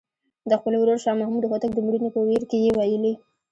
د 0.49 0.51
خپل 0.59 0.73
ورور 0.77 0.97
شاه 1.03 1.19
محمود 1.21 1.43
هوتک 1.47 1.71
د 1.75 1.79
مړینې 1.85 2.09
په 2.13 2.21
ویر 2.27 2.43
کې 2.49 2.57
یې 2.65 2.71
ویلي. 2.77 3.13